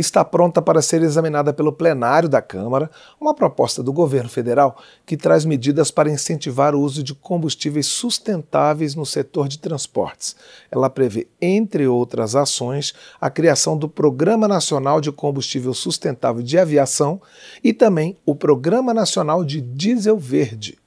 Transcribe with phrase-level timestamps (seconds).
[0.00, 2.88] está pronta para ser examinada pelo plenário da Câmara
[3.20, 8.94] uma proposta do governo federal que traz medidas para incentivar o uso de combustíveis sustentáveis
[8.94, 10.36] no setor de transportes.
[10.70, 17.20] Ela prevê, entre outras ações, a criação do Programa Nacional de Combustível Sustentável de Aviação
[17.62, 20.78] e também o Programa Nacional de Diesel Verde.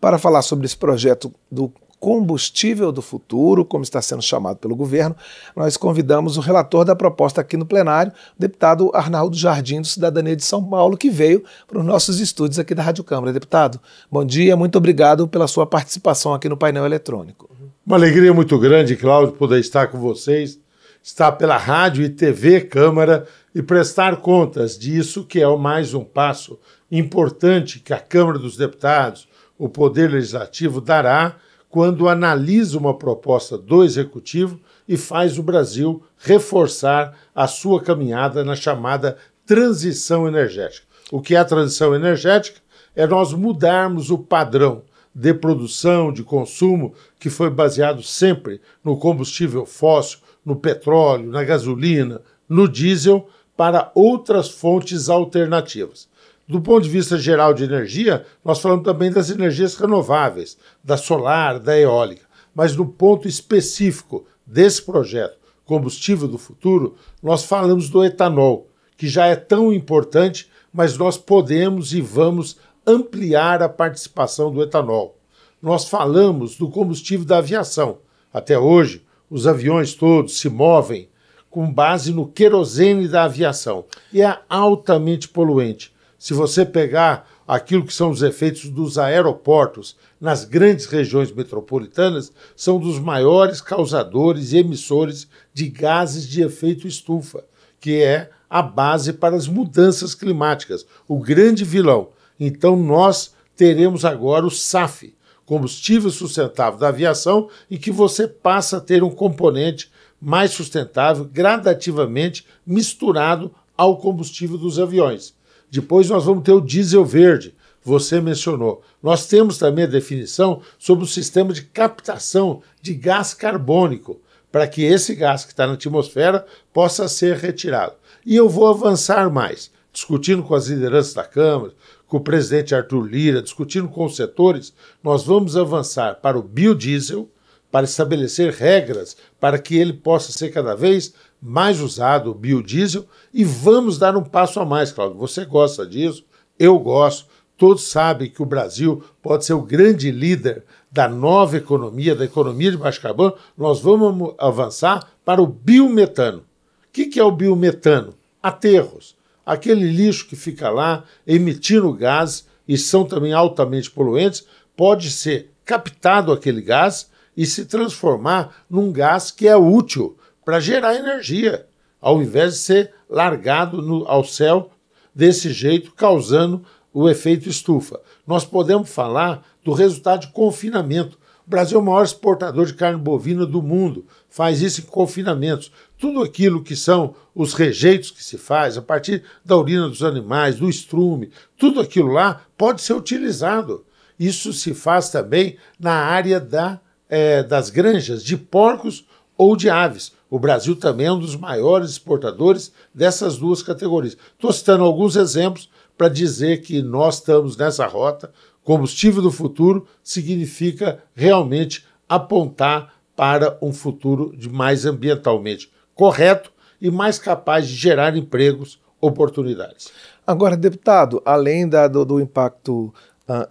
[0.00, 1.70] Para falar sobre esse projeto do
[2.04, 5.16] combustível do futuro, como está sendo chamado pelo governo,
[5.56, 10.36] nós convidamos o relator da proposta aqui no plenário, o deputado Arnaldo Jardim, do Cidadania
[10.36, 13.32] de São Paulo, que veio para os nossos estúdios aqui da Rádio Câmara.
[13.32, 13.80] Deputado,
[14.12, 17.48] bom dia, muito obrigado pela sua participação aqui no painel eletrônico.
[17.86, 20.60] Uma alegria muito grande, Cláudio, poder estar com vocês,
[21.02, 26.58] estar pela rádio e TV Câmara e prestar contas disso, que é mais um passo
[26.92, 29.26] importante que a Câmara dos Deputados,
[29.58, 31.36] o Poder Legislativo, dará
[31.74, 38.54] quando analisa uma proposta do executivo e faz o Brasil reforçar a sua caminhada na
[38.54, 40.86] chamada transição energética.
[41.10, 42.60] O que é a transição energética?
[42.94, 49.66] É nós mudarmos o padrão de produção, de consumo, que foi baseado sempre no combustível
[49.66, 56.08] fóssil, no petróleo, na gasolina, no diesel, para outras fontes alternativas.
[56.46, 61.58] Do ponto de vista geral de energia, nós falamos também das energias renováveis, da solar,
[61.58, 62.26] da eólica.
[62.54, 69.26] Mas no ponto específico desse projeto, Combustível do Futuro, nós falamos do etanol, que já
[69.26, 75.18] é tão importante, mas nós podemos e vamos ampliar a participação do etanol.
[75.62, 77.98] Nós falamos do combustível da aviação.
[78.32, 81.08] Até hoje, os aviões todos se movem
[81.48, 85.93] com base no querosene da aviação e é altamente poluente.
[86.24, 92.80] Se você pegar aquilo que são os efeitos dos aeroportos nas grandes regiões metropolitanas, são
[92.80, 97.44] dos maiores causadores e emissores de gases de efeito estufa,
[97.78, 102.08] que é a base para as mudanças climáticas, o grande vilão.
[102.40, 108.80] Então nós teremos agora o SAF, combustível sustentável da aviação, e que você passa a
[108.80, 115.34] ter um componente mais sustentável gradativamente misturado ao combustível dos aviões.
[115.74, 117.52] Depois nós vamos ter o diesel verde,
[117.82, 118.80] você mencionou.
[119.02, 124.20] Nós temos também a definição sobre o sistema de captação de gás carbônico,
[124.52, 127.94] para que esse gás que está na atmosfera possa ser retirado.
[128.24, 131.72] E eu vou avançar mais, discutindo com as lideranças da Câmara,
[132.06, 137.28] com o presidente Arthur Lira, discutindo com os setores, nós vamos avançar para o biodiesel,
[137.74, 141.12] para estabelecer regras para que ele possa ser cada vez
[141.42, 145.18] mais usado, o biodiesel, e vamos dar um passo a mais, Claudio.
[145.18, 146.24] Você gosta disso,
[146.56, 147.26] eu gosto.
[147.58, 152.70] Todos sabem que o Brasil pode ser o grande líder da nova economia, da economia
[152.70, 153.34] de baixo carbono.
[153.58, 156.38] Nós vamos avançar para o biometano.
[156.38, 156.44] O
[156.92, 158.14] que, que é o biometano?
[158.40, 159.16] Aterros.
[159.44, 164.46] Aquele lixo que fica lá emitindo gás e são também altamente poluentes,
[164.76, 170.94] pode ser captado aquele gás e se transformar num gás que é útil para gerar
[170.94, 171.66] energia,
[172.00, 174.70] ao invés de ser largado no, ao céu
[175.14, 178.00] desse jeito, causando o efeito estufa.
[178.26, 181.18] Nós podemos falar do resultado de confinamento.
[181.46, 185.70] O Brasil é o maior exportador de carne bovina do mundo, faz isso em confinamentos.
[185.98, 190.56] Tudo aquilo que são os rejeitos que se faz a partir da urina dos animais,
[190.56, 193.84] do estrume, tudo aquilo lá pode ser utilizado.
[194.18, 196.80] Isso se faz também na área da,
[197.14, 199.06] é, das granjas de porcos
[199.38, 200.12] ou de aves.
[200.28, 204.16] O Brasil também é um dos maiores exportadores dessas duas categorias.
[204.32, 208.32] Estou citando alguns exemplos para dizer que nós estamos nessa rota.
[208.64, 217.16] Combustível do futuro significa realmente apontar para um futuro de mais ambientalmente correto e mais
[217.16, 219.92] capaz de gerar empregos, oportunidades.
[220.26, 222.92] Agora, deputado, além da, do, do impacto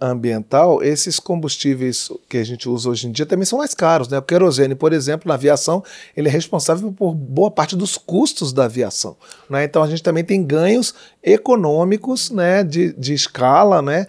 [0.00, 4.06] ambiental, esses combustíveis que a gente usa hoje em dia também são mais caros.
[4.06, 4.18] Né?
[4.18, 5.82] O querosene, por exemplo, na aviação,
[6.16, 9.16] ele é responsável por boa parte dos custos da aviação.
[9.50, 9.64] Né?
[9.64, 14.06] Então a gente também tem ganhos econômicos né, de, de escala né,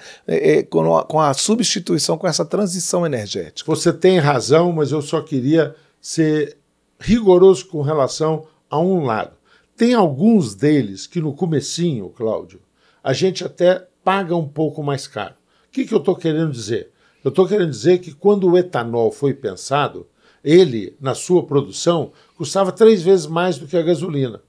[0.69, 3.65] com, a, com a substituição, com essa transição energética.
[3.65, 6.57] Você tem razão, mas eu só queria ser
[7.00, 9.31] rigoroso com relação a um lado.
[9.75, 12.61] Tem alguns deles que no comecinho, Cláudio,
[13.03, 15.33] a gente até paga um pouco mais caro
[15.75, 16.89] que, que eu estou querendo dizer?
[17.22, 20.07] Eu estou querendo dizer que quando o etanol foi pensado,
[20.42, 24.42] ele, na sua produção, custava três vezes mais do que a gasolina.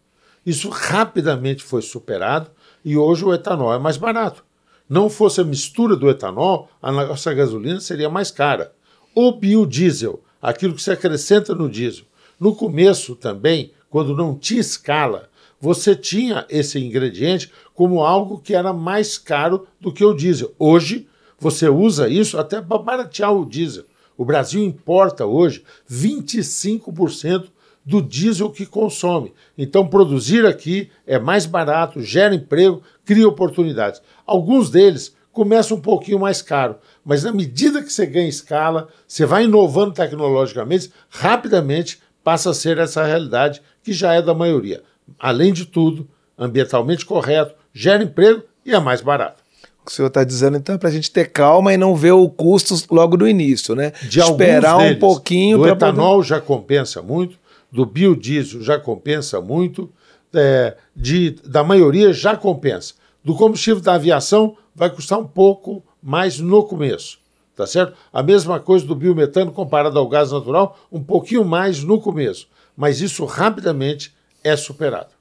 [0.44, 2.48] Isso rapidamente foi superado
[2.84, 4.44] e hoje o etanol é mais barato.
[4.88, 8.72] Não fosse a mistura do etanol, a nossa gasolina seria mais cara.
[9.12, 12.04] O biodiesel, aquilo que se acrescenta no diesel.
[12.38, 15.28] No começo também, quando não tinha escala,
[15.60, 20.54] você tinha esse ingrediente como algo que era mais caro do que o diesel.
[20.56, 23.84] Hoje, você usa isso até para baratear o diesel.
[24.16, 27.48] O Brasil importa hoje 25%
[27.84, 29.32] do diesel que consome.
[29.56, 34.02] Então, produzir aqui é mais barato, gera emprego, cria oportunidades.
[34.26, 39.24] Alguns deles começam um pouquinho mais caro, mas na medida que você ganha escala, você
[39.26, 44.82] vai inovando tecnologicamente, rapidamente passa a ser essa realidade que já é da maioria.
[45.18, 49.45] Além de tudo, ambientalmente correto, gera emprego e é mais barato.
[49.86, 52.28] O senhor está dizendo, então, é para a gente ter calma e não ver o
[52.28, 53.92] custo logo no início, né?
[54.02, 55.60] De Esperar deles, um pouquinho.
[55.60, 56.28] O etanol poder...
[56.28, 57.38] já compensa muito,
[57.70, 59.90] do biodiesel já compensa muito,
[60.34, 62.94] é, de, da maioria já compensa.
[63.24, 67.18] Do combustível da aviação vai custar um pouco mais no começo,
[67.54, 67.94] tá certo?
[68.12, 73.00] A mesma coisa do biometano comparado ao gás natural, um pouquinho mais no começo, mas
[73.00, 75.15] isso rapidamente é superado.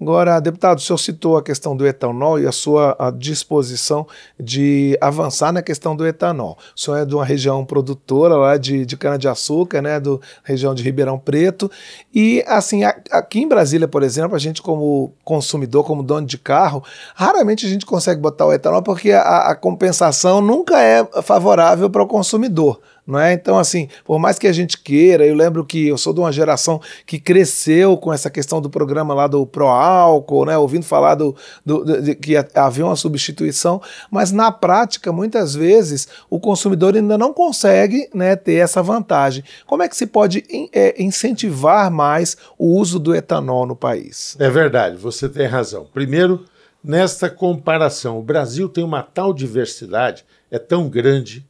[0.00, 4.06] Agora, deputado, o senhor citou a questão do etanol e a sua a disposição
[4.38, 6.56] de avançar na questão do etanol.
[6.76, 10.84] O senhor é de uma região produtora lá de, de cana-de-açúcar, né, do região de
[10.84, 11.68] Ribeirão Preto.
[12.14, 16.38] E, assim, a, aqui em Brasília, por exemplo, a gente, como consumidor, como dono de
[16.38, 16.84] carro,
[17.16, 22.04] raramente a gente consegue botar o etanol porque a, a compensação nunca é favorável para
[22.04, 23.32] o consumidor não é?
[23.32, 26.30] Então, assim, por mais que a gente queira, eu lembro que eu sou de uma
[26.30, 30.58] geração que cresceu com essa questão do programa lá do Pro Álcool, né?
[30.58, 31.34] Ouvindo falar do,
[31.64, 37.32] do de, que havia uma substituição, mas na prática, muitas vezes, o consumidor ainda não
[37.32, 39.42] consegue né, ter essa vantagem.
[39.66, 40.44] Como é que se pode
[40.74, 44.36] é, incentivar mais o uso do etanol no país?
[44.38, 45.86] É verdade, você tem razão.
[45.94, 46.44] Primeiro,
[46.84, 51.47] nesta comparação, o Brasil tem uma tal diversidade, é tão grande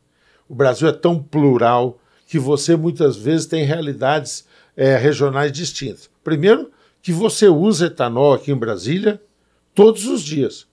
[0.49, 4.45] o Brasil é tão plural que você muitas vezes tem realidades
[4.77, 6.11] é, regionais distintas.
[6.23, 6.71] Primeiro,
[7.03, 9.21] que você usa etanol aqui em Brasília
[9.75, 10.67] todos os dias,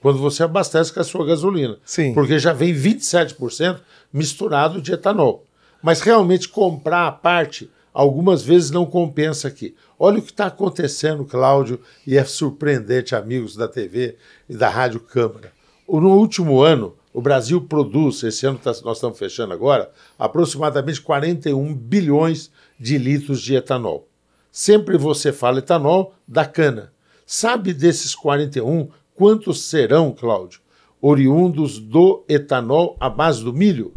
[0.00, 1.78] quando você abastece com a sua gasolina.
[1.84, 2.12] Sim.
[2.14, 3.80] Porque já vem 27%
[4.12, 5.44] misturado de etanol.
[5.82, 9.74] Mas realmente comprar a parte, algumas vezes não compensa aqui.
[9.98, 14.16] Olha o que está acontecendo, Cláudio, e é surpreendente, amigos da TV
[14.48, 15.52] e da Rádio Câmara.
[15.88, 21.74] No último ano, o Brasil produz, esse ano tá, nós estamos fechando agora, aproximadamente 41
[21.74, 24.06] bilhões de litros de etanol.
[24.52, 26.92] Sempre você fala etanol da cana.
[27.24, 30.60] Sabe desses 41 quantos serão, Cláudio,
[31.00, 33.94] oriundos do etanol à base do milho?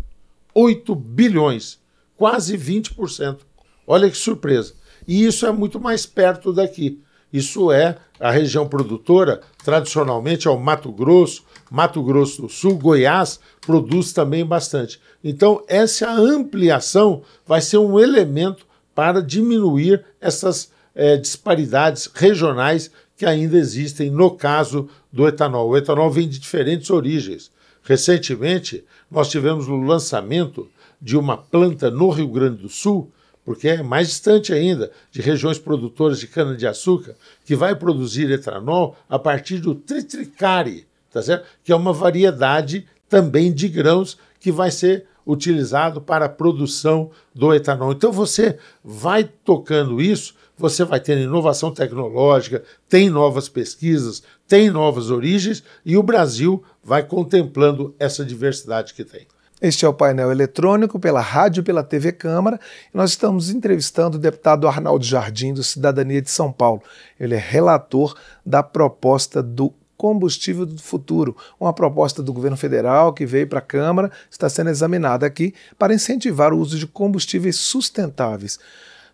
[0.54, 1.77] 8 bilhões,
[2.15, 3.39] quase 20%.
[3.86, 4.75] Olha que surpresa.
[5.06, 7.01] E isso é muito mais perto daqui.
[7.31, 13.40] Isso é a região produtora, tradicionalmente é o Mato Grosso, Mato Grosso do Sul, Goiás
[13.62, 15.00] produz também bastante.
[15.24, 18.66] Então, essa ampliação vai ser um elemento
[18.96, 25.70] para diminuir essas é, disparidades regionais que ainda existem no caso do etanol.
[25.70, 27.52] O etanol vem de diferentes origens.
[27.84, 30.68] Recentemente, nós tivemos o lançamento
[31.02, 33.12] de uma planta no Rio Grande do Sul
[33.50, 39.18] porque é mais distante ainda de regiões produtoras de cana-de-açúcar, que vai produzir etanol a
[39.18, 41.48] partir do tritricari, tá certo?
[41.63, 47.51] que é uma variedade também de grãos que vai ser utilizado para a produção do
[47.51, 47.92] etanol.
[47.92, 55.10] Então você vai tocando isso, você vai tendo inovação tecnológica, tem novas pesquisas, tem novas
[55.10, 59.25] origens e o Brasil vai contemplando essa diversidade que tem.
[59.62, 62.58] Este é o painel eletrônico pela rádio e pela TV Câmara.
[62.94, 66.82] E nós estamos entrevistando o deputado Arnaldo Jardim, do Cidadania de São Paulo.
[67.20, 73.25] Ele é relator da proposta do combustível do futuro, uma proposta do governo federal que
[73.25, 78.58] veio para a Câmara, está sendo examinada aqui para incentivar o uso de combustíveis sustentáveis.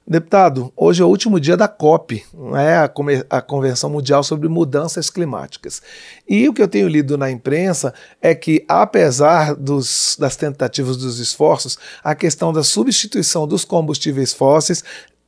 [0.07, 2.91] Deputado, hoje é o último dia da COP, né, a,
[3.27, 5.81] a Convenção Mundial sobre Mudanças Climáticas.
[6.29, 11.17] E o que eu tenho lido na imprensa é que, apesar dos, das tentativas dos
[11.17, 14.83] esforços, a questão da substituição dos combustíveis fósseis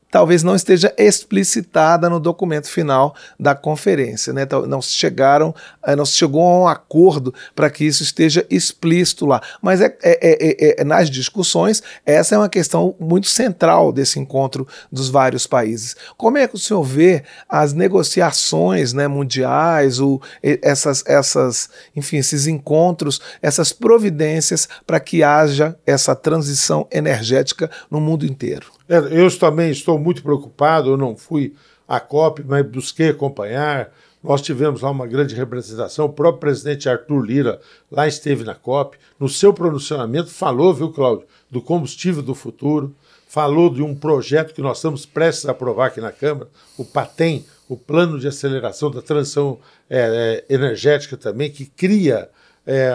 [0.09, 4.47] talvez não esteja explicitada no documento final da conferência, né?
[4.67, 5.53] Não se chegaram,
[5.85, 9.41] eh, não se chegou a um acordo para que isso esteja explícito lá.
[9.61, 14.67] Mas é, é, é, é, nas discussões essa é uma questão muito central desse encontro
[14.91, 15.95] dos vários países.
[16.17, 19.97] Como é que o senhor vê as negociações, né, mundiais,
[20.61, 28.25] essas, essas, enfim, esses encontros, essas providências para que haja essa transição energética no mundo
[28.25, 28.76] inteiro?
[28.89, 31.53] É, eu também estou muito preocupado, eu não fui
[31.87, 33.91] à COP, mas busquei acompanhar.
[34.23, 38.97] Nós tivemos lá uma grande representação, o próprio presidente Arthur Lira lá esteve na COP.
[39.19, 42.93] No seu pronunciamento falou, viu, Cláudio, do combustível do futuro,
[43.27, 47.45] falou de um projeto que nós estamos prestes a aprovar aqui na Câmara, o PATEM,
[47.69, 52.29] o plano de aceleração da transição é, é, energética também, que cria
[52.65, 52.89] é,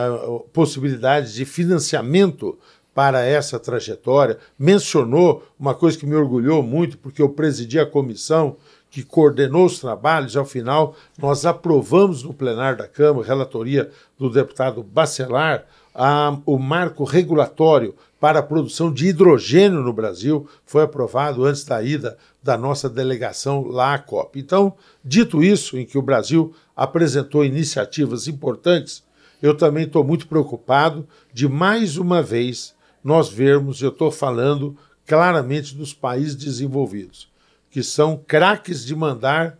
[0.52, 2.58] possibilidades de financiamento
[2.94, 4.38] para essa trajetória.
[4.58, 8.56] Mencionou uma coisa que me orgulhou muito, porque eu presidi a comissão
[8.90, 14.82] que coordenou os trabalhos, ao final nós aprovamos no plenário da Câmara, relatoria do deputado
[14.82, 21.64] Bacelar, a, o marco regulatório para a produção de hidrogênio no Brasil foi aprovado antes
[21.64, 24.38] da ida da nossa delegação lá à COP.
[24.38, 29.02] Então, dito isso, em que o Brasil apresentou iniciativas importantes,
[29.42, 35.74] eu também estou muito preocupado de mais uma vez nós vermos, eu estou falando claramente
[35.74, 37.28] dos países desenvolvidos,
[37.70, 39.58] que são craques de mandar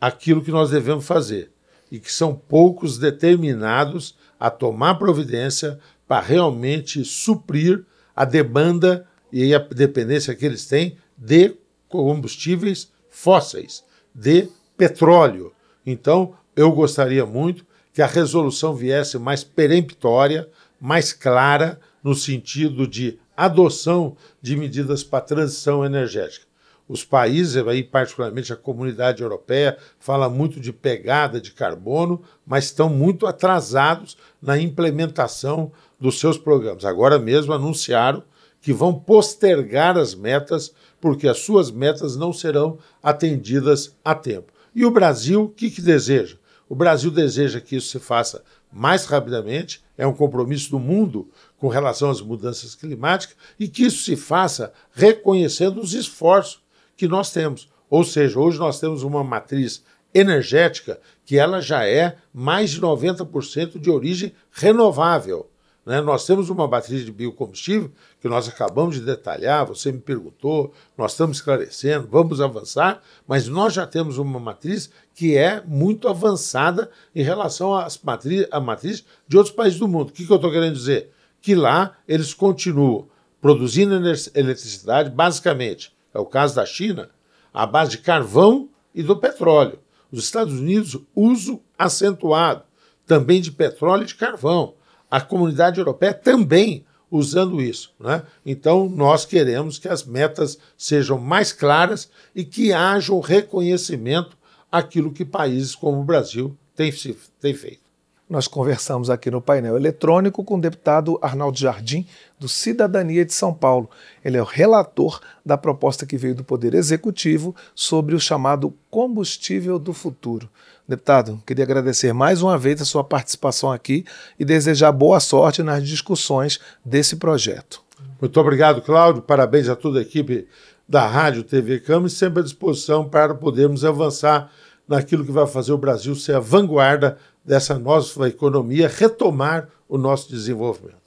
[0.00, 1.50] aquilo que nós devemos fazer
[1.90, 7.84] e que são poucos determinados a tomar providência para realmente suprir
[8.14, 11.54] a demanda e a dependência que eles têm de
[11.88, 13.84] combustíveis fósseis,
[14.14, 15.52] de petróleo.
[15.84, 20.48] Então, eu gostaria muito que a resolução viesse mais peremptória,
[20.80, 26.46] mais clara, no sentido de adoção de medidas para transição energética.
[26.88, 32.88] Os países, aí particularmente a comunidade europeia, fala muito de pegada de carbono, mas estão
[32.88, 36.84] muito atrasados na implementação dos seus programas.
[36.84, 38.24] Agora mesmo anunciaram
[38.60, 44.52] que vão postergar as metas, porque as suas metas não serão atendidas a tempo.
[44.74, 46.36] E o Brasil, o que, que deseja?
[46.68, 48.42] O Brasil deseja que isso se faça
[48.72, 51.28] mais rapidamente, é um compromisso do mundo
[51.60, 56.62] com relação às mudanças climáticas, e que isso se faça reconhecendo os esforços
[56.96, 57.68] que nós temos.
[57.90, 63.78] Ou seja, hoje nós temos uma matriz energética que ela já é mais de 90%
[63.78, 65.50] de origem renovável.
[65.84, 66.00] Né?
[66.00, 67.90] Nós temos uma matriz de biocombustível
[68.22, 73.74] que nós acabamos de detalhar, você me perguntou, nós estamos esclarecendo, vamos avançar, mas nós
[73.74, 79.36] já temos uma matriz que é muito avançada em relação às matriz, à matriz de
[79.36, 80.08] outros países do mundo.
[80.08, 81.10] O que, que eu estou querendo dizer?
[81.40, 83.08] Que lá eles continuam
[83.40, 83.94] produzindo
[84.34, 87.08] eletricidade, basicamente, é o caso da China,
[87.52, 89.78] à base de carvão e do petróleo.
[90.12, 92.64] Os Estados Unidos, uso acentuado
[93.06, 94.74] também de petróleo e de carvão.
[95.10, 97.92] A comunidade europeia também usando isso.
[97.98, 98.22] Né?
[98.46, 104.38] Então, nós queremos que as metas sejam mais claras e que haja um reconhecimento
[104.70, 106.92] aquilo que países como o Brasil têm,
[107.40, 107.89] têm feito.
[108.30, 112.06] Nós conversamos aqui no painel eletrônico com o deputado Arnaldo Jardim,
[112.38, 113.90] do Cidadania de São Paulo.
[114.24, 119.80] Ele é o relator da proposta que veio do Poder Executivo sobre o chamado combustível
[119.80, 120.48] do futuro.
[120.86, 124.04] Deputado, queria agradecer mais uma vez a sua participação aqui
[124.38, 127.82] e desejar boa sorte nas discussões desse projeto.
[128.20, 129.22] Muito obrigado, Cláudio.
[129.22, 130.46] Parabéns a toda a equipe
[130.88, 134.52] da Rádio TV Câmara e sempre à disposição para podermos avançar
[134.90, 140.28] naquilo que vai fazer o Brasil ser a vanguarda dessa nossa economia, retomar o nosso
[140.28, 140.99] desenvolvimento.